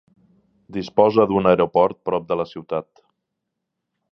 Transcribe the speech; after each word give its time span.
Disposa 0.77 1.25
d'un 1.31 1.49
aeroport 1.51 1.99
prop 2.09 2.25
de 2.33 2.39
la 2.41 2.47
ciutat. 2.55 2.91